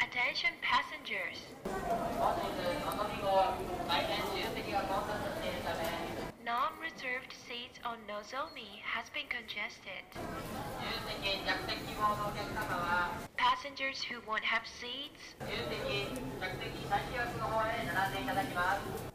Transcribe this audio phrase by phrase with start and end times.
[0.00, 1.38] Attention passengers.
[6.44, 10.04] Non-reserved seats on Nozomi has been congested.
[13.36, 15.34] Passengers who won't have seats,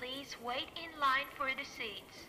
[0.00, 2.26] please wait in line for the seats.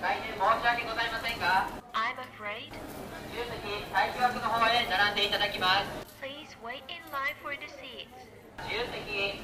[0.00, 2.72] 大変申し訳ございませんが I'm afraid,
[3.32, 8.12] 自由席待機枠の方へ並んでいただきます please wait in line for the seats.
[8.68, 9.40] 自由席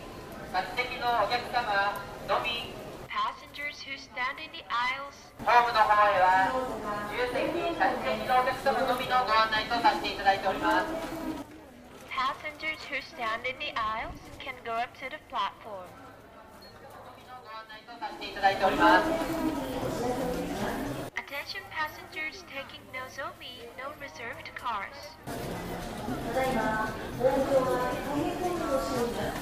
[0.52, 1.97] 着席のお客様
[2.28, 2.73] のみ
[3.09, 6.52] Passengers who stand in the aisles, ホームの方へは
[7.09, 10.52] 自由席着席のお客様のみのご案内とさせていただいております passengers ります。
[12.93, 15.89] who stand in the aisles can go up to the platform.
[21.17, 24.94] Attention, passengers taking Nozomi, no reserved cars.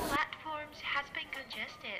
[0.07, 1.99] Platforms has been congested.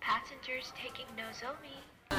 [0.00, 1.78] Passengers taking Nozomi,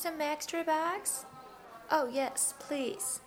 [0.00, 1.26] Some extra bags?
[1.90, 3.20] Oh, yes, please.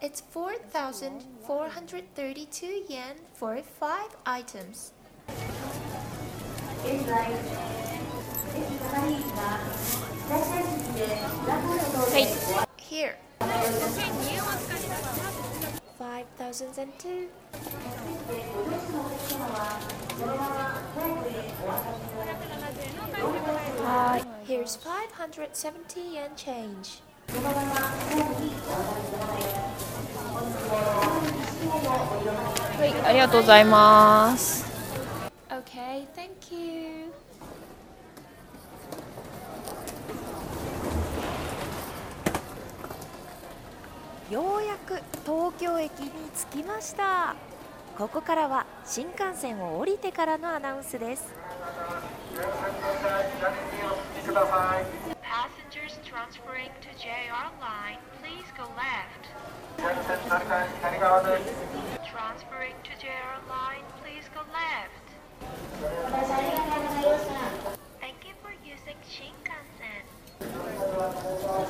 [0.00, 4.92] It's 4,432 yen for 5 items.
[12.76, 13.14] Here.
[16.52, 17.28] 2002.
[23.80, 27.00] Uh, here's 570 yen change.
[35.50, 37.01] Okay, thank you.
[44.32, 44.94] ようやく
[45.26, 46.10] 東京駅に
[46.50, 47.36] 着きました。
[47.98, 51.34] ここからは新幹線を降りてからのアナウンスです。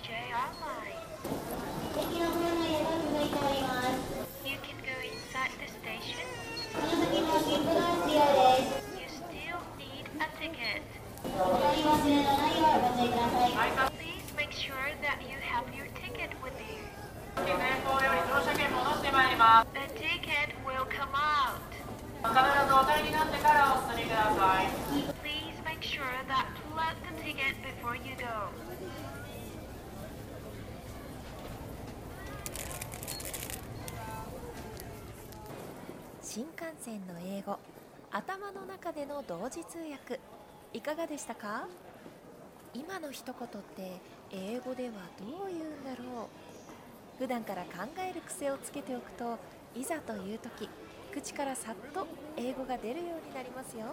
[4.45, 6.23] You can go inside the station.
[8.95, 10.83] You still need a ticket.
[13.97, 16.79] Please make sure that you have your ticket with you.
[17.35, 17.43] The
[19.99, 21.59] ticket will come out.
[27.33, 28.25] Reading it before you go.
[36.21, 37.59] 新幹線の英語
[38.11, 40.19] 頭の中での同時通訳
[40.73, 41.67] いかがでしたか？
[42.73, 43.39] 今の一言っ
[43.75, 44.01] て
[44.31, 46.27] 英語ではどう言うんだろう？
[47.19, 49.37] 普段から考える癖をつけておくと
[49.75, 50.67] いざという時
[51.13, 53.85] 口からさっと英語が出るようになりますよ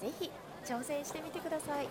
[0.00, 0.30] ぜひ
[0.64, 1.88] 挑戦してみてください。